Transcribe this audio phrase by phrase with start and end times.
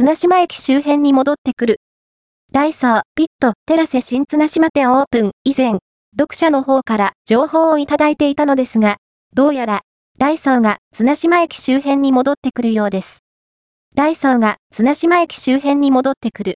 [0.00, 1.76] 綱島駅周辺に戻ってくる。
[2.52, 5.72] ダイソー、ピット、テラセ新綱島店オープン以前、
[6.18, 8.96] 読者の方から情報をいただいていたのですが、
[9.34, 9.82] どうやら、
[10.16, 13.24] ダイソーが綱島駅周辺に戻ってくるようです。
[13.94, 16.48] ダイソーが綱島駅周辺に戻ってくる。